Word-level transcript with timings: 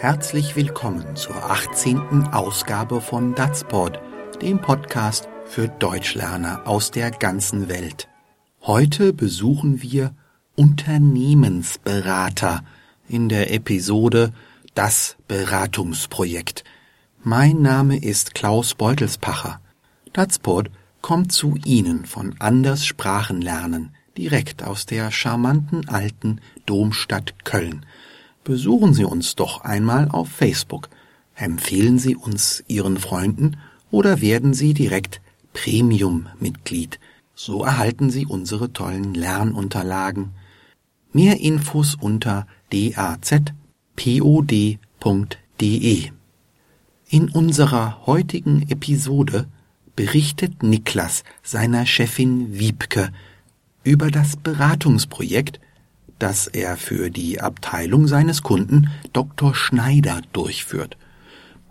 Herzlich 0.00 0.54
willkommen 0.54 1.16
zur 1.16 1.50
18. 1.50 2.28
Ausgabe 2.30 3.00
von 3.00 3.34
Datsport, 3.34 3.98
dem 4.40 4.60
Podcast 4.60 5.28
für 5.44 5.66
Deutschlerner 5.66 6.68
aus 6.68 6.92
der 6.92 7.10
ganzen 7.10 7.68
Welt. 7.68 8.08
Heute 8.62 9.12
besuchen 9.12 9.82
wir 9.82 10.14
Unternehmensberater 10.54 12.62
in 13.08 13.28
der 13.28 13.52
Episode 13.52 14.32
Das 14.76 15.16
Beratungsprojekt. 15.26 16.62
Mein 17.24 17.60
Name 17.60 18.00
ist 18.00 18.36
Klaus 18.36 18.76
Beutelspacher. 18.76 19.60
Datsport 20.12 20.70
kommt 21.02 21.32
zu 21.32 21.56
Ihnen 21.64 22.06
von 22.06 22.36
Anders 22.38 22.86
Sprachenlernen, 22.86 23.96
direkt 24.16 24.62
aus 24.62 24.86
der 24.86 25.10
charmanten 25.10 25.88
alten 25.88 26.40
Domstadt 26.66 27.44
Köln. 27.44 27.84
Besuchen 28.48 28.94
Sie 28.94 29.04
uns 29.04 29.36
doch 29.36 29.60
einmal 29.60 30.08
auf 30.08 30.30
Facebook. 30.30 30.88
Empfehlen 31.34 31.98
Sie 31.98 32.16
uns 32.16 32.64
Ihren 32.66 32.96
Freunden 32.96 33.58
oder 33.90 34.22
werden 34.22 34.54
Sie 34.54 34.72
direkt 34.72 35.20
Premium-Mitglied. 35.52 36.98
So 37.34 37.62
erhalten 37.62 38.08
Sie 38.08 38.24
unsere 38.24 38.72
tollen 38.72 39.12
Lernunterlagen. 39.12 40.30
Mehr 41.12 41.40
Infos 41.40 41.94
unter 41.94 42.46
dazpod.de. 42.72 43.52
In 47.10 47.28
unserer 47.28 48.06
heutigen 48.06 48.62
Episode 48.70 49.46
berichtet 49.94 50.62
Niklas 50.62 51.22
seiner 51.42 51.84
Chefin 51.84 52.58
Wiebke 52.58 53.12
über 53.84 54.10
das 54.10 54.36
Beratungsprojekt, 54.38 55.60
das 56.18 56.46
er 56.46 56.76
für 56.76 57.10
die 57.10 57.40
Abteilung 57.40 58.06
seines 58.06 58.42
Kunden 58.42 58.90
Dr. 59.12 59.54
Schneider 59.54 60.20
durchführt. 60.32 60.96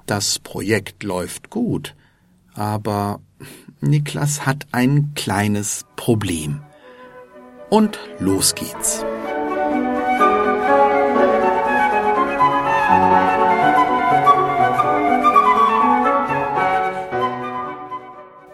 Das 0.06 0.40
Projekt 0.40 1.04
läuft 1.04 1.50
gut, 1.50 1.96
aber 2.54 3.20
Niklas 3.82 4.46
hat 4.46 4.68
ein 4.72 5.12
kleines 5.16 5.86
Problem. 5.96 6.62
Und 7.70 8.00
los 8.20 8.56
geht's. 8.56 9.04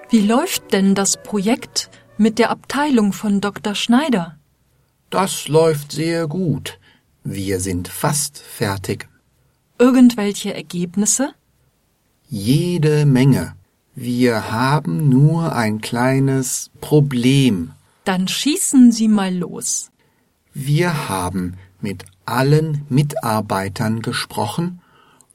Wie 0.09 0.21
läuft 0.21 0.73
denn 0.73 0.93
das 0.93 1.21
Projekt 1.23 1.89
mit 2.17 2.37
der 2.37 2.51
Abteilung 2.51 3.13
von 3.13 3.41
Dr. 3.41 3.73
Schneider? 3.73 4.37
Das 5.13 5.47
läuft 5.47 5.91
sehr 5.91 6.25
gut. 6.25 6.79
Wir 7.23 7.59
sind 7.59 7.87
fast 7.87 8.39
fertig. 8.39 9.07
Irgendwelche 9.77 10.55
Ergebnisse? 10.55 11.35
Jede 12.29 13.05
Menge. 13.05 13.55
Wir 13.93 14.51
haben 14.51 15.09
nur 15.09 15.55
ein 15.55 15.81
kleines 15.81 16.71
Problem. 16.81 17.73
Dann 18.05 18.27
schießen 18.27 18.91
Sie 18.91 19.07
mal 19.07 19.31
los. 19.31 19.91
Wir 20.51 21.09
haben 21.09 21.57
mit 21.79 22.05
allen 22.25 22.83
Mitarbeitern 22.89 24.01
gesprochen 24.01 24.81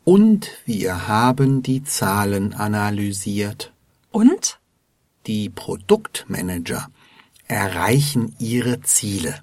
und 0.03 0.49
wir 0.65 1.07
haben 1.07 1.63
die 1.63 1.85
Zahlen 1.85 2.53
analysiert. 2.53 3.73
Und? 4.11 4.59
Die 5.29 5.49
Produktmanager 5.49 6.89
erreichen 7.47 8.35
ihre 8.41 8.81
Ziele. 8.81 9.41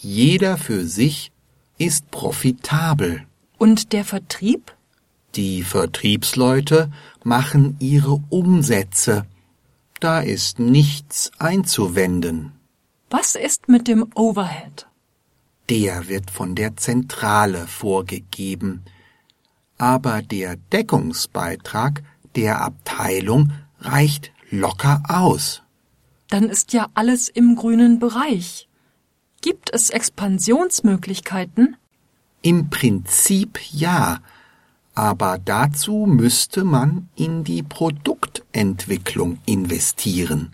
Jeder 0.00 0.58
für 0.58 0.86
sich 0.86 1.32
ist 1.76 2.10
profitabel. 2.12 3.26
Und 3.58 3.92
der 3.92 4.04
Vertrieb? 4.04 4.76
Die 5.34 5.64
Vertriebsleute 5.64 6.90
machen 7.24 7.76
ihre 7.80 8.22
Umsätze. 8.28 9.26
Da 9.98 10.20
ist 10.20 10.60
nichts 10.60 11.32
einzuwenden. 11.38 12.52
Was 13.10 13.34
ist 13.34 13.68
mit 13.68 13.88
dem 13.88 14.06
Overhead? 14.14 14.86
Der 15.68 16.08
wird 16.08 16.30
von 16.30 16.54
der 16.54 16.76
Zentrale 16.76 17.66
vorgegeben. 17.66 18.84
Aber 19.78 20.22
der 20.22 20.56
Deckungsbeitrag 20.72 22.04
der 22.36 22.62
Abteilung 22.62 23.52
reicht 23.80 24.30
locker 24.50 25.02
aus. 25.08 25.62
Dann 26.28 26.44
ist 26.44 26.72
ja 26.72 26.88
alles 26.94 27.28
im 27.28 27.56
grünen 27.56 27.98
Bereich. 27.98 28.67
Gibt 29.48 29.72
es 29.72 29.88
Expansionsmöglichkeiten? 29.88 31.78
Im 32.42 32.68
Prinzip 32.68 33.58
ja, 33.72 34.18
aber 34.94 35.38
dazu 35.42 36.04
müsste 36.06 36.64
man 36.64 37.08
in 37.16 37.44
die 37.44 37.62
Produktentwicklung 37.62 39.38
investieren. 39.46 40.52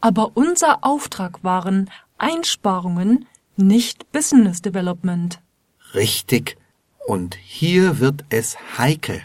Aber 0.00 0.30
unser 0.34 0.82
Auftrag 0.82 1.44
waren 1.44 1.90
Einsparungen, 2.16 3.26
nicht 3.56 4.10
Business 4.12 4.62
Development. 4.62 5.38
Richtig. 5.92 6.56
Und 7.06 7.34
hier 7.34 8.00
wird 8.00 8.24
es 8.30 8.56
heikel. 8.78 9.20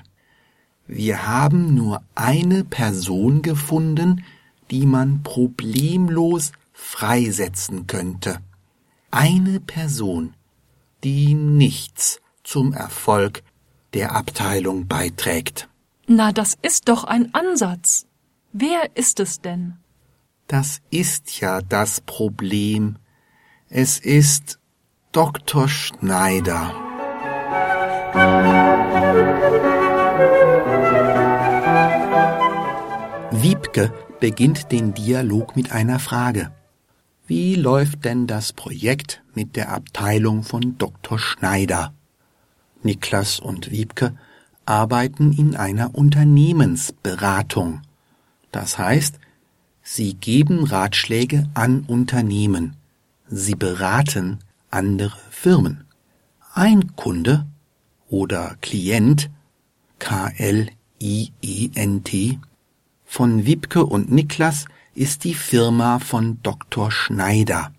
Wir 0.85 1.27
haben 1.27 1.75
nur 1.75 2.01
eine 2.13 2.65
Person 2.65 3.41
gefunden, 3.41 4.25
die 4.69 4.85
man 4.85 5.23
problemlos 5.23 6.51
freisetzen 6.73 7.87
könnte. 7.87 8.41
Eine 9.13 9.59
Person, 9.59 10.35
die 11.03 11.33
nichts 11.33 12.21
zum 12.45 12.71
Erfolg 12.71 13.43
der 13.93 14.15
Abteilung 14.15 14.87
beiträgt. 14.87 15.67
Na, 16.07 16.31
das 16.31 16.57
ist 16.61 16.87
doch 16.87 17.03
ein 17.03 17.33
Ansatz. 17.33 18.07
Wer 18.53 18.95
ist 18.95 19.19
es 19.19 19.41
denn? 19.41 19.77
Das 20.47 20.79
ist 20.91 21.41
ja 21.41 21.61
das 21.61 21.99
Problem. 21.99 22.99
Es 23.67 23.99
ist 23.99 24.59
Dr. 25.11 25.67
Schneider. 25.67 26.73
Wiebke 33.31 33.93
beginnt 34.21 34.71
den 34.71 34.93
Dialog 34.93 35.57
mit 35.57 35.73
einer 35.73 35.99
Frage. 35.99 36.53
Wie 37.33 37.55
läuft 37.55 38.03
denn 38.03 38.27
das 38.27 38.51
Projekt 38.51 39.23
mit 39.33 39.55
der 39.55 39.71
Abteilung 39.71 40.43
von 40.43 40.77
Dr. 40.77 41.17
Schneider? 41.17 41.93
Niklas 42.83 43.39
und 43.39 43.71
Wiebke 43.71 44.17
arbeiten 44.65 45.31
in 45.31 45.55
einer 45.55 45.95
Unternehmensberatung. 45.95 47.83
Das 48.51 48.77
heißt, 48.77 49.17
sie 49.81 50.15
geben 50.15 50.65
Ratschläge 50.65 51.47
an 51.53 51.85
Unternehmen. 51.87 52.75
Sie 53.29 53.55
beraten 53.55 54.39
andere 54.69 55.17
Firmen. 55.29 55.85
Ein 56.53 56.97
Kunde 56.97 57.45
oder 58.09 58.57
Klient, 58.59 59.29
K-L-I-E-N-T, 59.99 60.69
von 63.05 63.45
Wipke 63.45 63.85
und 63.85 64.11
Niklas 64.11 64.65
ist 64.93 65.23
die 65.23 65.33
Firma 65.33 65.99
von 65.99 66.39
Dr. 66.43 66.91
Schneider. 66.91 67.71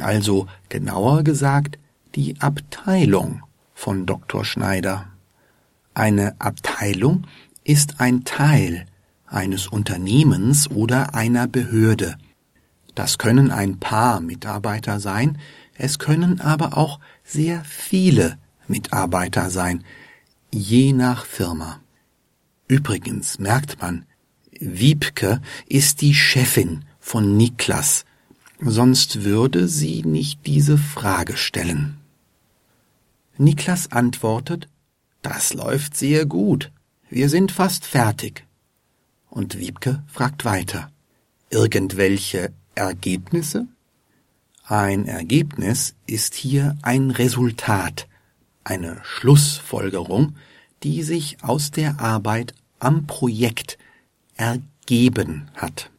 Also 0.00 0.46
genauer 0.68 1.22
gesagt 1.22 1.78
die 2.14 2.40
Abteilung 2.40 3.42
von 3.74 4.06
Dr. 4.06 4.44
Schneider. 4.44 5.06
Eine 5.94 6.34
Abteilung 6.40 7.26
ist 7.64 8.00
ein 8.00 8.24
Teil 8.24 8.86
eines 9.26 9.66
Unternehmens 9.66 10.70
oder 10.70 11.14
einer 11.14 11.46
Behörde. 11.46 12.16
Das 12.94 13.18
können 13.18 13.50
ein 13.50 13.78
paar 13.78 14.20
Mitarbeiter 14.20 15.00
sein, 15.00 15.38
es 15.74 15.98
können 15.98 16.40
aber 16.40 16.78
auch 16.78 17.00
sehr 17.22 17.62
viele 17.64 18.38
Mitarbeiter 18.66 19.50
sein, 19.50 19.84
je 20.50 20.92
nach 20.92 21.26
Firma. 21.26 21.80
Übrigens 22.68 23.38
merkt 23.38 23.80
man, 23.80 24.05
Wiebke 24.60 25.40
ist 25.66 26.00
die 26.00 26.14
Chefin 26.14 26.84
von 26.98 27.36
Niklas, 27.36 28.04
sonst 28.60 29.24
würde 29.24 29.68
sie 29.68 30.02
nicht 30.02 30.46
diese 30.46 30.78
Frage 30.78 31.36
stellen. 31.36 31.98
Niklas 33.38 33.92
antwortet, 33.92 34.68
das 35.22 35.54
läuft 35.54 35.96
sehr 35.96 36.26
gut, 36.26 36.72
wir 37.10 37.28
sind 37.28 37.52
fast 37.52 37.84
fertig. 37.84 38.44
Und 39.28 39.58
Wiebke 39.58 40.02
fragt 40.06 40.44
weiter, 40.44 40.90
irgendwelche 41.50 42.52
Ergebnisse? 42.74 43.68
Ein 44.64 45.06
Ergebnis 45.06 45.94
ist 46.06 46.34
hier 46.34 46.76
ein 46.82 47.10
Resultat, 47.10 48.08
eine 48.64 49.00
Schlussfolgerung, 49.04 50.36
die 50.82 51.02
sich 51.02 51.42
aus 51.42 51.70
der 51.70 52.00
Arbeit 52.00 52.54
am 52.78 53.06
Projekt 53.06 53.78
ergeben 54.36 55.48
hat. 55.54 55.90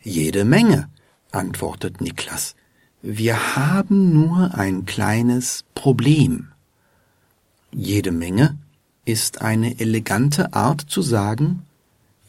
Jede 0.00 0.44
Menge, 0.44 0.88
antwortet 1.30 2.00
Niklas. 2.00 2.54
Wir 3.02 3.56
haben 3.56 4.12
nur 4.12 4.54
ein 4.54 4.86
kleines 4.86 5.64
Problem. 5.74 6.48
Jede 7.70 8.12
Menge 8.12 8.56
ist 9.04 9.42
eine 9.42 9.78
elegante 9.80 10.54
Art 10.54 10.80
zu 10.80 11.02
sagen, 11.02 11.64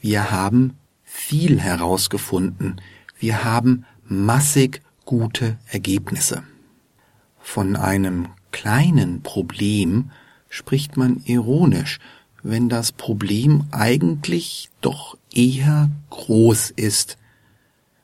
wir 0.01 0.31
haben 0.31 0.75
viel 1.03 1.59
herausgefunden, 1.62 2.81
wir 3.19 3.44
haben 3.44 3.85
massig 4.07 4.81
gute 5.06 5.57
Ergebnisse. 5.67 6.44
Von 7.39 7.75
einem 7.75 8.27
kleinen 8.51 9.21
Problem 9.21 10.12
spricht 10.50 10.97
man 10.97 11.21
ironisch, 11.25 12.00
wenn 12.45 12.69
das 12.69 12.92
Problem 12.92 13.65
eigentlich 13.71 14.69
doch 14.80 15.18
eher 15.33 15.89
groß 16.12 16.69
ist. 16.69 17.18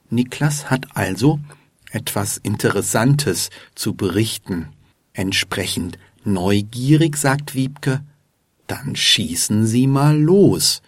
Niklas 0.10 0.72
hat 0.72 0.98
also 0.98 1.40
etwas 1.92 2.38
Interessantes 2.38 3.52
zu 3.76 3.94
berichten. 3.94 4.70
Entsprechend 5.14 6.00
neugierig, 6.24 7.18
sagt 7.18 7.54
Wiebke, 7.54 8.04
dann 8.66 8.96
schießen 8.96 9.68
Sie 9.68 9.86
mal 9.86 10.20
los. 10.20 10.82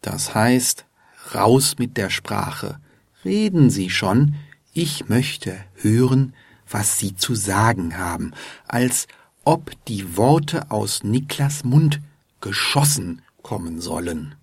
Das 0.00 0.34
heißt, 0.34 0.86
raus 1.34 1.76
mit 1.78 1.98
der 1.98 2.08
Sprache. 2.08 2.80
Reden 3.22 3.68
Sie 3.68 3.90
schon, 3.90 4.36
ich 4.72 5.10
möchte 5.10 5.58
hören, 5.74 6.32
was 6.70 6.98
Sie 6.98 7.14
zu 7.14 7.34
sagen 7.34 7.98
haben, 7.98 8.32
als 8.66 9.08
ob 9.44 9.72
die 9.88 10.16
Worte 10.16 10.70
aus 10.70 11.04
Niklas 11.04 11.64
Mund 11.64 12.00
geschossen 12.44 13.22
kommen 13.42 13.80
sollen. 13.80 14.34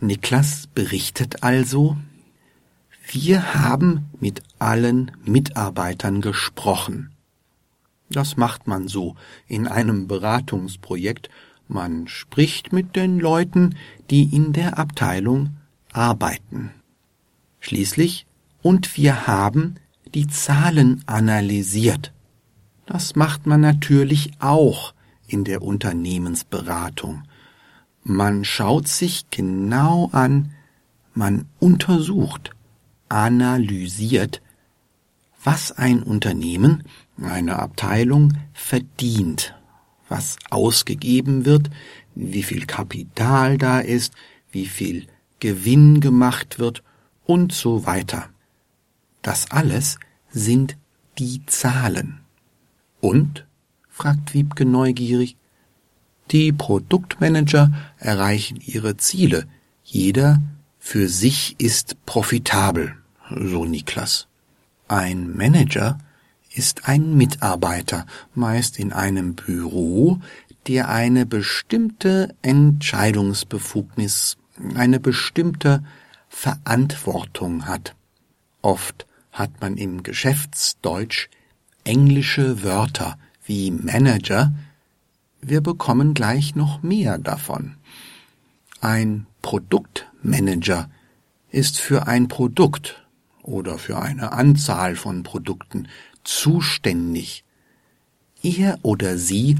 Niklas 0.00 0.66
berichtet 0.74 1.44
also, 1.44 1.96
wir 3.06 3.54
haben 3.54 4.06
mit 4.18 4.42
allen 4.58 5.12
Mitarbeitern 5.24 6.20
gesprochen. 6.20 7.12
Das 8.10 8.36
macht 8.36 8.66
man 8.66 8.88
so 8.88 9.14
in 9.46 9.68
einem 9.68 10.08
Beratungsprojekt. 10.08 11.30
Man 11.68 12.08
spricht 12.08 12.72
mit 12.72 12.96
den 12.96 13.20
Leuten, 13.20 13.76
die 14.10 14.24
in 14.34 14.52
der 14.52 14.76
Abteilung 14.76 15.56
arbeiten. 15.92 16.72
Schließlich, 17.60 18.26
und 18.62 18.96
wir 18.96 19.28
haben 19.28 19.76
die 20.12 20.26
Zahlen 20.26 21.04
analysiert. 21.06 22.12
Das 22.84 23.14
macht 23.14 23.46
man 23.46 23.60
natürlich 23.60 24.32
auch 24.40 24.95
in 25.26 25.44
der 25.44 25.62
Unternehmensberatung. 25.62 27.24
Man 28.02 28.44
schaut 28.44 28.88
sich 28.88 29.30
genau 29.30 30.10
an, 30.12 30.52
man 31.14 31.46
untersucht, 31.58 32.50
analysiert, 33.08 34.42
was 35.42 35.72
ein 35.72 36.02
Unternehmen, 36.02 36.82
eine 37.22 37.58
Abteilung 37.58 38.34
verdient, 38.52 39.54
was 40.08 40.36
ausgegeben 40.50 41.44
wird, 41.44 41.70
wie 42.14 42.42
viel 42.42 42.66
Kapital 42.66 43.58
da 43.58 43.80
ist, 43.80 44.12
wie 44.50 44.66
viel 44.66 45.06
Gewinn 45.40 46.00
gemacht 46.00 46.58
wird 46.58 46.82
und 47.24 47.52
so 47.52 47.86
weiter. 47.86 48.28
Das 49.22 49.50
alles 49.50 49.98
sind 50.30 50.76
die 51.18 51.44
Zahlen. 51.46 52.20
Und? 53.00 53.45
Fragt 53.96 54.34
Wiebke 54.34 54.66
neugierig. 54.66 55.36
Die 56.30 56.52
Produktmanager 56.52 57.72
erreichen 57.96 58.60
ihre 58.60 58.98
Ziele. 58.98 59.46
Jeder 59.84 60.42
für 60.78 61.08
sich 61.08 61.56
ist 61.58 62.04
profitabel, 62.04 62.94
so 63.30 63.64
Niklas. 63.64 64.28
Ein 64.86 65.34
Manager 65.34 65.98
ist 66.50 66.88
ein 66.88 67.16
Mitarbeiter, 67.16 68.04
meist 68.34 68.78
in 68.78 68.92
einem 68.92 69.34
Büro, 69.34 70.20
der 70.66 70.90
eine 70.90 71.24
bestimmte 71.24 72.34
Entscheidungsbefugnis, 72.42 74.36
eine 74.74 75.00
bestimmte 75.00 75.82
Verantwortung 76.28 77.66
hat. 77.66 77.94
Oft 78.60 79.06
hat 79.32 79.62
man 79.62 79.78
im 79.78 80.02
Geschäftsdeutsch 80.02 81.30
englische 81.84 82.62
Wörter 82.62 83.16
wie 83.46 83.70
Manager. 83.70 84.52
Wir 85.40 85.60
bekommen 85.60 86.14
gleich 86.14 86.54
noch 86.54 86.82
mehr 86.82 87.18
davon. 87.18 87.76
Ein 88.80 89.26
Produktmanager 89.42 90.90
ist 91.50 91.78
für 91.78 92.06
ein 92.06 92.28
Produkt 92.28 93.06
oder 93.42 93.78
für 93.78 93.98
eine 93.98 94.32
Anzahl 94.32 94.96
von 94.96 95.22
Produkten 95.22 95.88
zuständig. 96.24 97.44
Er 98.42 98.78
oder 98.82 99.16
sie 99.18 99.56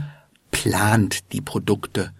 plant 0.50 1.32
die 1.32 1.40
Produkte, 1.40 2.12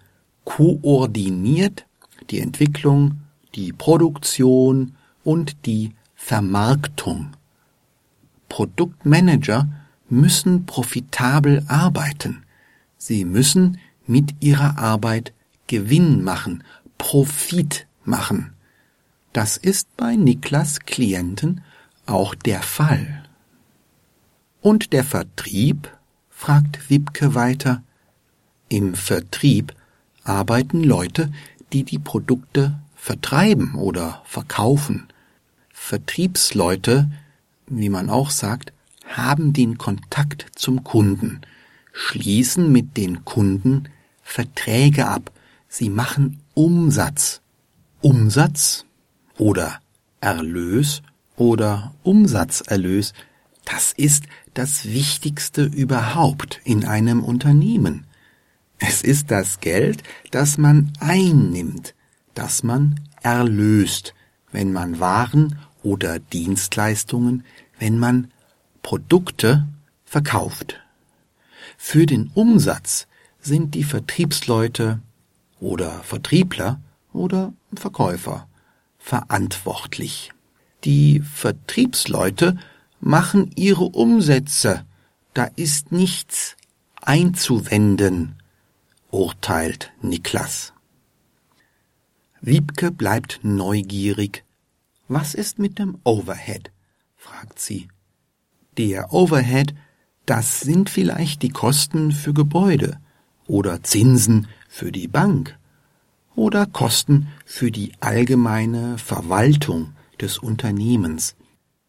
koordiniert 0.45 1.85
die 2.29 2.39
Entwicklung, 2.39 3.21
die 3.55 3.73
Produktion 3.73 4.95
und 5.23 5.65
die 5.65 5.93
Vermarktung. 6.15 7.31
Produktmanager 8.49 9.67
müssen 10.09 10.65
profitabel 10.65 11.63
arbeiten. 11.67 12.43
Sie 12.97 13.25
müssen 13.25 13.79
mit 14.05 14.35
ihrer 14.39 14.77
Arbeit 14.77 15.33
Gewinn 15.67 16.23
machen, 16.23 16.63
Profit 16.97 17.87
machen. 18.03 18.53
Das 19.33 19.57
ist 19.57 19.95
bei 19.97 20.15
Niklas 20.15 20.79
Klienten 20.79 21.61
auch 22.05 22.33
der 22.33 22.61
Fall. 22.61 23.23
Und 24.61 24.93
der 24.93 25.03
Vertrieb? 25.03 25.91
fragt 26.29 26.89
Wibke 26.89 27.35
weiter. 27.35 27.83
Im 28.69 28.93
Vertrieb 28.93 29.73
arbeiten 30.23 30.83
Leute, 30.83 31.31
die 31.73 31.83
die 31.83 31.99
Produkte 31.99 32.79
vertreiben 32.95 33.75
oder 33.75 34.21
verkaufen. 34.25 35.07
Vertriebsleute, 35.71 37.09
wie 37.67 37.89
man 37.89 38.09
auch 38.09 38.29
sagt, 38.29 38.71
haben 39.17 39.53
den 39.53 39.77
Kontakt 39.77 40.45
zum 40.55 40.83
Kunden, 40.83 41.41
schließen 41.91 42.71
mit 42.71 42.95
den 42.97 43.25
Kunden 43.25 43.89
Verträge 44.21 45.07
ab, 45.07 45.31
sie 45.67 45.89
machen 45.89 46.39
Umsatz. 46.53 47.41
Umsatz 48.01 48.85
oder 49.37 49.79
Erlös 50.21 51.01
oder 51.35 51.95
Umsatzerlös, 52.03 53.13
das 53.65 53.91
ist 53.91 54.25
das 54.53 54.85
Wichtigste 54.85 55.63
überhaupt 55.63 56.61
in 56.63 56.85
einem 56.85 57.23
Unternehmen. 57.23 58.05
Es 58.79 59.01
ist 59.01 59.31
das 59.31 59.59
Geld, 59.59 60.03
das 60.31 60.57
man 60.57 60.93
einnimmt, 60.99 61.95
das 62.33 62.63
man 62.63 62.99
erlöst, 63.23 64.13
wenn 64.51 64.71
man 64.71 64.99
Waren 64.99 65.57
oder 65.83 66.19
Dienstleistungen, 66.19 67.43
wenn 67.79 67.97
man 67.97 68.31
Produkte 68.87 69.67
verkauft. 70.05 70.79
Für 71.77 72.05
den 72.05 72.31
Umsatz 72.33 73.07
sind 73.41 73.75
die 73.75 73.83
Vertriebsleute 73.83 75.01
oder 75.59 75.91
Vertriebler 76.03 76.79
oder 77.11 77.51
Verkäufer 77.75 78.47
verantwortlich. 78.97 80.31
Die 80.85 81.19
Vertriebsleute 81.19 82.57
machen 83.01 83.51
ihre 83.57 83.83
Umsätze, 83.83 84.85
da 85.33 85.49
ist 85.57 85.91
nichts 85.91 86.55
einzuwenden, 87.01 88.37
urteilt 89.11 89.91
Niklas. 90.01 90.71
Wiebke 92.39 92.91
bleibt 92.91 93.41
neugierig. 93.43 94.45
Was 95.09 95.33
ist 95.33 95.59
mit 95.59 95.77
dem 95.77 95.97
Overhead? 96.05 96.71
fragt 97.17 97.59
sie. 97.59 97.89
Der 98.77 99.11
Overhead, 99.11 99.73
das 100.27 100.59
sind 100.59 100.89
vielleicht 100.89 101.41
die 101.41 101.49
Kosten 101.49 102.11
für 102.11 102.33
Gebäude 102.33 102.99
oder 103.47 103.81
Zinsen 103.81 104.47
für 104.69 104.91
die 104.91 105.07
Bank 105.07 105.57
oder 106.35 106.67
Kosten 106.67 107.29
für 107.45 107.71
die 107.71 107.93
allgemeine 108.01 108.99
Verwaltung 108.99 109.93
des 110.21 110.37
Unternehmens. 110.37 111.35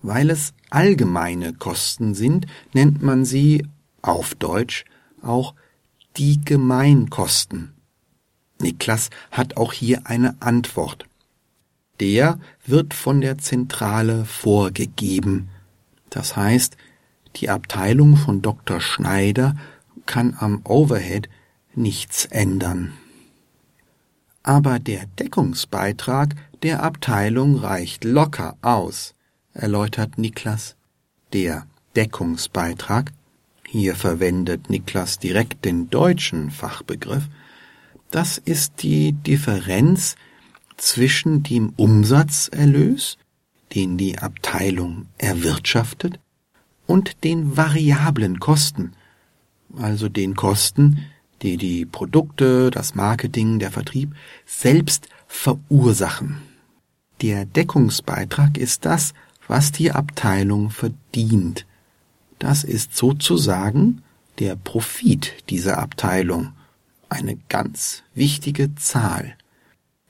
Weil 0.01 0.31
es 0.31 0.55
allgemeine 0.71 1.53
Kosten 1.53 2.15
sind, 2.15 2.47
nennt 2.73 3.03
man 3.03 3.27
sie 3.27 3.67
auf 4.01 4.35
Deutsch 4.35 4.85
auch 5.23 5.55
die 6.17 6.41
Gemeinkosten. 6.43 7.75
Niklas 8.61 9.11
hat 9.31 9.59
auch 9.59 9.75
hier 9.75 10.07
eine 10.07 10.41
Antwort. 10.41 11.07
Der 12.01 12.39
wird 12.65 12.95
von 12.95 13.21
der 13.21 13.39
Zentrale 13.39 14.25
vorgegeben. 14.25 15.51
Das 16.11 16.37
heißt, 16.37 16.77
die 17.37 17.51
Abteilung 17.51 18.17
von 18.17 18.43
Dr. 18.43 18.81
Schneider 18.81 19.57
kann 20.07 20.37
am 20.39 20.63
Overhead 20.65 21.29
nichts 21.75 22.25
ändern. 22.25 22.93
Aber 24.43 24.79
der 24.79 25.07
Deckungsbeitrag 25.19 26.35
der 26.63 26.83
Abteilung 26.83 27.57
reicht 27.57 28.05
locker 28.05 28.57
aus, 28.63 29.15
erläutert 29.53 30.19
Niklas. 30.19 30.77
Der 31.33 31.67
Deckungsbeitrag, 31.95 33.13
hier 33.67 33.95
verwendet 33.95 34.71
Niklas 34.71 35.19
direkt 35.19 35.65
den 35.65 35.91
deutschen 35.91 36.51
Fachbegriff, 36.51 37.29
das 38.11 38.39
ist 38.39 38.83
die 38.83 39.13
Differenz 39.13 40.17
zwischen 40.79 41.43
dem 41.43 41.75
Umsatzerlös, 41.77 43.19
den 43.75 43.97
die 43.99 44.19
Abteilung 44.19 45.07
erwirtschaftet, 45.19 46.19
und 46.87 47.23
den 47.23 47.57
variablen 47.57 48.41
Kosten, 48.41 48.93
also 49.77 50.09
den 50.09 50.35
Kosten, 50.35 51.05
die 51.43 51.57
die 51.57 51.85
Produkte, 51.85 52.71
das 52.71 52.95
Marketing, 52.95 53.59
der 53.59 53.71
Vertrieb 53.71 54.15
selbst 54.47 55.09
verursachen. 55.27 56.41
Der 57.21 57.45
Deckungsbeitrag 57.45 58.57
ist 58.57 58.85
das, 58.85 59.13
was 59.47 59.71
die 59.71 59.93
Abteilung 59.93 60.71
verdient. 60.71 61.67
Das 62.39 62.65
ist 62.65 62.97
sozusagen 62.97 64.03
der 64.39 64.57
Profit 64.57 65.35
dieser 65.51 65.79
Abteilung, 65.79 66.53
eine 67.09 67.37
ganz 67.49 68.03
wichtige 68.15 68.75
Zahl. 68.77 69.35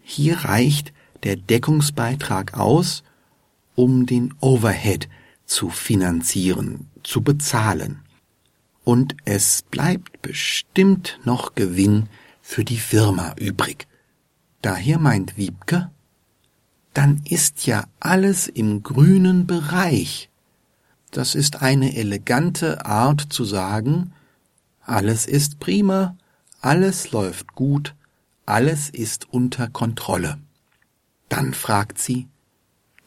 Hier 0.02 0.38
reicht 0.38 0.92
der 1.22 1.36
Deckungsbeitrag 1.36 2.54
aus, 2.54 3.02
um 3.78 4.06
den 4.06 4.34
Overhead 4.40 5.08
zu 5.46 5.70
finanzieren, 5.70 6.90
zu 7.04 7.22
bezahlen. 7.22 8.00
Und 8.82 9.16
es 9.24 9.62
bleibt 9.62 10.20
bestimmt 10.20 11.20
noch 11.22 11.54
Gewinn 11.54 12.08
für 12.42 12.64
die 12.64 12.78
Firma 12.78 13.34
übrig. 13.38 13.86
Daher 14.62 14.98
meint 14.98 15.36
Wiebke, 15.36 15.92
dann 16.92 17.22
ist 17.24 17.66
ja 17.68 17.84
alles 18.00 18.48
im 18.48 18.82
grünen 18.82 19.46
Bereich. 19.46 20.28
Das 21.12 21.36
ist 21.36 21.62
eine 21.62 21.94
elegante 21.94 22.84
Art 22.84 23.32
zu 23.32 23.44
sagen, 23.44 24.12
alles 24.80 25.24
ist 25.24 25.60
prima, 25.60 26.16
alles 26.60 27.12
läuft 27.12 27.54
gut, 27.54 27.94
alles 28.44 28.90
ist 28.90 29.32
unter 29.32 29.68
Kontrolle. 29.68 30.38
Dann 31.28 31.54
fragt 31.54 31.98
sie, 31.98 32.26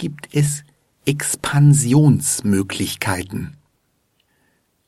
gibt 0.02 0.28
es 0.34 0.66
Expansionsmöglichkeiten? 1.06 3.56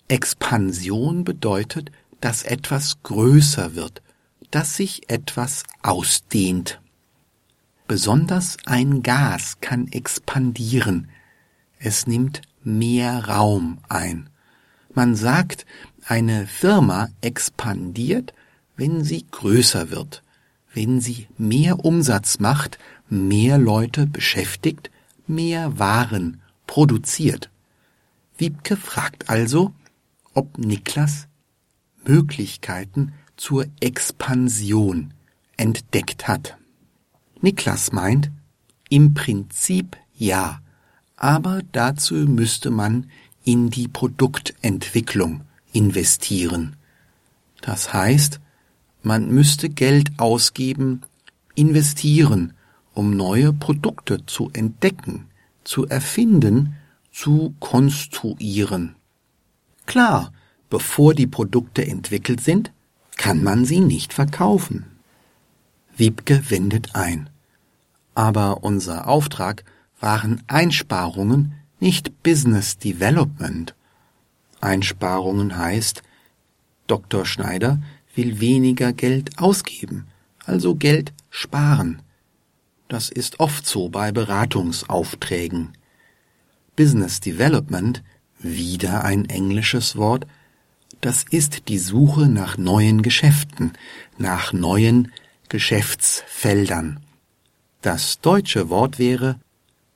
Expansion 0.08 1.24
bedeutet, 1.24 1.92
dass 2.20 2.42
etwas 2.42 3.04
größer 3.04 3.76
wird, 3.76 4.02
dass 4.50 4.76
sich 4.76 5.12
etwas 5.12 5.66
ausdehnt. 5.84 6.82
Besonders 7.88 8.58
ein 8.66 9.04
Gas 9.04 9.60
kann 9.62 9.88
expandieren. 9.88 11.10
Es 11.78 12.08
nimmt 12.08 12.42
mehr 12.64 13.26
Raum 13.26 13.78
ein. 13.90 14.32
Man 14.96 15.16
sagt, 15.16 15.68
eine 16.08 16.48
Firma 16.48 17.10
expandiert, 17.22 18.34
wenn 18.78 19.04
sie 19.04 19.28
größer 19.30 19.92
wird, 19.92 20.24
wenn 20.74 21.00
sie 21.00 21.28
mehr 21.38 21.86
Umsatz 21.86 22.40
macht, 22.40 22.80
mehr 23.10 23.60
Leute 23.60 24.08
beschäftigt, 24.08 24.90
mehr 25.28 25.80
Waren 25.80 26.42
produziert. 26.68 27.50
Wiebke 28.38 28.78
fragt 28.78 29.30
also, 29.30 29.74
ob 30.34 30.58
Niklas 30.58 31.28
Möglichkeiten 32.06 33.14
zur 33.38 33.66
Expansion 33.80 35.14
entdeckt 35.58 36.28
hat. 36.28 36.58
Niklas 37.42 37.92
meint, 37.92 38.32
im 38.90 39.14
Prinzip 39.14 39.98
ja, 40.16 40.62
aber 41.16 41.62
dazu 41.72 42.16
müsste 42.16 42.72
man 42.72 43.10
in 43.44 43.70
die 43.70 43.88
Produktentwicklung 43.88 45.42
investieren. 45.72 46.76
Das 47.62 47.94
heißt, 47.94 48.40
man 49.02 49.30
müsste 49.30 49.70
Geld 49.70 50.12
ausgeben, 50.18 51.02
investieren, 51.56 52.54
um 52.94 53.16
neue 53.16 53.54
Produkte 53.54 54.26
zu 54.26 54.50
entdecken, 54.54 55.28
zu 55.64 55.88
erfinden, 55.88 56.76
zu 57.12 57.54
konstruieren. 57.60 58.96
Klar, 59.86 60.32
bevor 60.70 61.14
die 61.14 61.28
Produkte 61.28 61.86
entwickelt 61.86 62.42
sind, 62.42 62.72
kann 63.18 63.44
man 63.44 63.66
sie 63.66 63.80
nicht 63.80 64.14
verkaufen. 64.14 64.86
Wiebke 65.96 66.50
wendet 66.50 66.96
ein. 66.96 67.30
Aber 68.16 68.64
unser 68.64 69.08
Auftrag 69.08 69.64
waren 70.00 70.42
Einsparungen, 70.48 71.54
nicht 71.80 72.24
Business 72.24 72.78
Development. 72.78 73.76
Einsparungen 74.62 75.58
heißt, 75.58 76.04
Dr. 76.88 77.26
Schneider 77.26 77.80
will 78.16 78.40
weniger 78.40 78.94
Geld 78.94 79.40
ausgeben, 79.40 80.06
also 80.46 80.76
Geld 80.76 81.14
sparen. 81.30 82.03
Das 82.88 83.10
ist 83.10 83.40
oft 83.40 83.66
so 83.66 83.90
bei 83.90 84.12
Beratungsaufträgen. 84.12 85.74
Business 86.76 87.20
Development, 87.20 88.04
wieder 88.40 89.04
ein 89.04 89.26
englisches 89.26 89.96
Wort, 89.96 90.28
das 91.02 91.24
ist 91.24 91.68
die 91.68 91.80
Suche 91.80 92.28
nach 92.28 92.58
neuen 92.58 93.02
Geschäften, 93.02 93.74
nach 94.18 94.54
neuen 94.54 95.12
Geschäftsfeldern. 95.50 97.02
Das 97.82 98.22
deutsche 98.22 98.70
Wort 98.70 99.00
wäre 99.00 99.40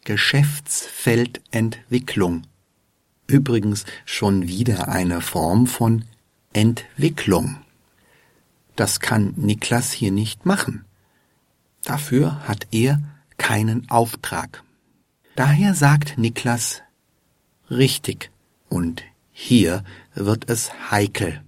Geschäftsfeldentwicklung. 0.04 2.44
Übrigens 3.28 3.86
schon 4.06 4.48
wieder 4.48 4.90
eine 4.90 5.22
Form 5.22 5.68
von 5.68 6.06
Entwicklung. 6.54 7.58
Das 8.76 9.00
kann 9.00 9.34
Niklas 9.38 9.92
hier 9.92 10.12
nicht 10.12 10.46
machen. 10.46 10.87
Dafür 11.84 12.48
hat 12.48 12.68
er 12.72 13.02
keinen 13.38 13.90
Auftrag. 13.90 14.64
Daher 15.36 15.74
sagt 15.74 16.18
Niklas 16.18 16.82
richtig 17.70 18.32
und 18.70 19.04
hier 19.32 19.84
wird 20.16 20.50
es 20.50 20.92
heikel. 20.92 21.42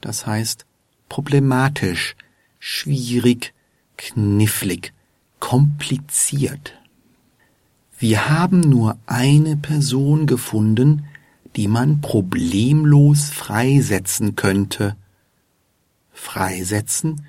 Das 0.00 0.26
heißt 0.26 0.66
problematisch, 1.08 2.16
schwierig, 2.58 3.54
knifflig, 3.96 4.92
kompliziert. 5.38 6.74
Wir 7.98 8.28
haben 8.28 8.60
nur 8.60 8.98
eine 9.06 9.56
Person 9.56 10.26
gefunden, 10.26 11.06
die 11.54 11.68
man 11.68 12.00
problemlos 12.00 13.30
freisetzen 13.30 14.36
könnte. 14.36 14.96
Freisetzen, 16.12 17.26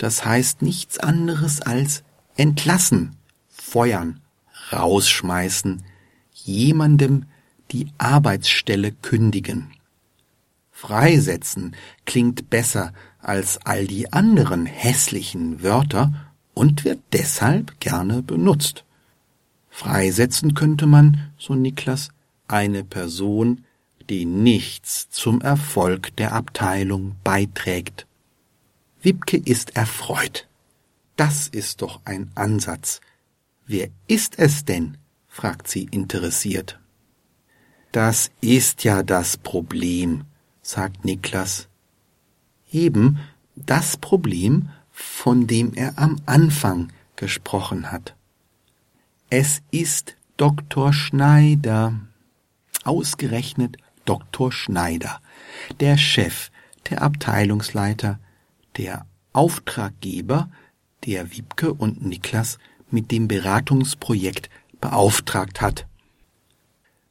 das 0.00 0.24
heißt 0.24 0.62
nichts 0.62 0.98
anderes 0.98 1.60
als 1.60 2.04
entlassen, 2.34 3.16
feuern, 3.50 4.20
rausschmeißen, 4.72 5.82
jemandem 6.32 7.26
die 7.70 7.88
Arbeitsstelle 7.98 8.92
kündigen. 8.92 9.72
Freisetzen 10.70 11.76
klingt 12.06 12.48
besser 12.48 12.94
als 13.20 13.58
all 13.66 13.86
die 13.86 14.10
anderen 14.10 14.64
hässlichen 14.64 15.62
Wörter 15.62 16.14
und 16.54 16.86
wird 16.86 17.00
deshalb 17.12 17.78
gerne 17.78 18.22
benutzt. 18.22 18.86
Freisetzen 19.68 20.54
könnte 20.54 20.86
man, 20.86 21.30
so 21.36 21.54
Niklas, 21.54 22.08
eine 22.48 22.84
Person, 22.84 23.66
die 24.08 24.24
nichts 24.24 25.10
zum 25.10 25.42
Erfolg 25.42 26.16
der 26.16 26.32
Abteilung 26.32 27.16
beiträgt. 27.22 28.06
Wibke 29.02 29.38
ist 29.38 29.76
erfreut. 29.76 30.48
Das 31.16 31.48
ist 31.48 31.82
doch 31.82 32.00
ein 32.04 32.30
Ansatz. 32.34 33.00
Wer 33.66 33.88
ist 34.06 34.38
es 34.38 34.64
denn? 34.64 34.98
fragt 35.26 35.68
sie 35.68 35.84
interessiert. 35.84 36.80
Das 37.92 38.30
ist 38.40 38.84
ja 38.84 39.02
das 39.02 39.36
Problem, 39.36 40.24
sagt 40.62 41.04
Niklas. 41.04 41.68
Eben 42.70 43.20
das 43.56 43.96
Problem, 43.96 44.70
von 44.90 45.46
dem 45.46 45.72
er 45.74 45.98
am 45.98 46.20
Anfang 46.26 46.92
gesprochen 47.16 47.90
hat. 47.90 48.14
Es 49.30 49.62
ist 49.70 50.16
Dr. 50.36 50.92
Schneider. 50.92 51.94
Ausgerechnet 52.84 53.76
Dr. 54.04 54.50
Schneider, 54.52 55.20
der 55.78 55.96
Chef, 55.96 56.50
der 56.88 57.02
Abteilungsleiter, 57.02 58.18
der 58.76 59.06
Auftraggeber, 59.32 60.50
der 61.04 61.32
Wiebke 61.32 61.72
und 61.72 62.04
Niklas 62.04 62.58
mit 62.90 63.10
dem 63.10 63.28
Beratungsprojekt 63.28 64.50
beauftragt 64.80 65.60
hat. 65.60 65.86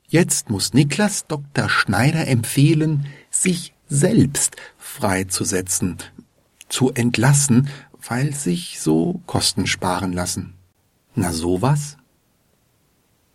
Jetzt 0.08 0.50
muss 0.50 0.74
Niklas 0.74 1.28
Dr. 1.28 1.70
Schneider 1.70 2.28
empfehlen, 2.28 3.06
sich 3.30 3.74
selbst 3.88 4.56
freizusetzen, 4.78 5.98
zu 6.68 6.92
entlassen, 6.92 7.70
weil 8.08 8.34
sich 8.34 8.80
so 8.80 9.22
Kosten 9.26 9.68
sparen 9.68 10.14
lassen. 10.14 10.56
Na 11.16 11.32
sowas? 11.32 11.98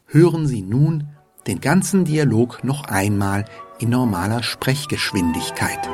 Hören 0.06 0.46
Sie 0.46 0.62
nun 0.62 1.08
den 1.46 1.60
ganzen 1.60 2.04
Dialog 2.04 2.64
noch 2.64 2.84
einmal 2.84 3.44
in 3.78 3.90
normaler 3.90 4.42
Sprechgeschwindigkeit. 4.42 5.88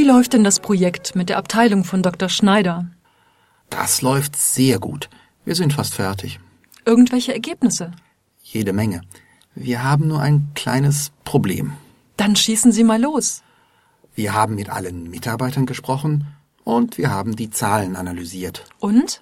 Wie 0.00 0.06
läuft 0.06 0.32
denn 0.32 0.44
das 0.44 0.60
Projekt 0.60 1.14
mit 1.14 1.28
der 1.28 1.36
Abteilung 1.36 1.84
von 1.84 2.02
Dr. 2.02 2.30
Schneider? 2.30 2.86
Das 3.68 4.00
läuft 4.00 4.34
sehr 4.34 4.78
gut. 4.78 5.10
Wir 5.44 5.54
sind 5.54 5.74
fast 5.74 5.92
fertig. 5.92 6.40
Irgendwelche 6.86 7.34
Ergebnisse? 7.34 7.90
Jede 8.42 8.72
Menge. 8.72 9.02
Wir 9.54 9.84
haben 9.84 10.08
nur 10.08 10.22
ein 10.22 10.52
kleines 10.54 11.12
Problem. 11.24 11.74
Dann 12.16 12.34
schießen 12.34 12.72
Sie 12.72 12.82
mal 12.82 12.98
los. 12.98 13.42
Wir 14.14 14.32
haben 14.32 14.54
mit 14.54 14.70
allen 14.70 15.10
Mitarbeitern 15.10 15.66
gesprochen 15.66 16.28
und 16.64 16.96
wir 16.96 17.10
haben 17.10 17.36
die 17.36 17.50
Zahlen 17.50 17.94
analysiert. 17.94 18.64
Und? 18.78 19.20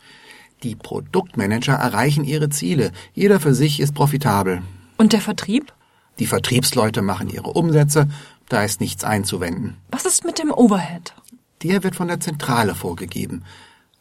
Die 0.62 0.76
Produktmanager 0.76 1.74
erreichen 1.74 2.22
ihre 2.22 2.50
Ziele. 2.50 2.92
Jeder 3.14 3.40
für 3.40 3.52
sich 3.52 3.80
ist 3.80 3.96
profitabel. 3.96 4.62
Und 4.96 5.12
der 5.12 5.22
Vertrieb? 5.22 5.72
Die 6.20 6.26
Vertriebsleute 6.26 7.02
machen 7.02 7.28
ihre 7.28 7.50
Umsätze, 7.50 8.08
da 8.48 8.64
ist 8.64 8.80
nichts 8.80 9.04
einzuwenden. 9.04 9.76
Was 9.90 10.04
ist 10.04 10.24
mit 10.24 10.38
dem 10.38 10.50
Overhead? 10.50 11.14
Der 11.62 11.82
wird 11.82 11.96
von 11.96 12.08
der 12.08 12.20
Zentrale 12.20 12.74
vorgegeben. 12.74 13.44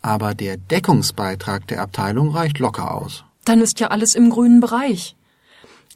Aber 0.01 0.33
der 0.35 0.57
Deckungsbeitrag 0.57 1.67
der 1.67 1.81
Abteilung 1.81 2.29
reicht 2.29 2.59
locker 2.59 2.93
aus. 2.93 3.23
Dann 3.45 3.61
ist 3.61 3.79
ja 3.79 3.87
alles 3.87 4.15
im 4.15 4.29
grünen 4.29 4.59
Bereich. 4.59 5.15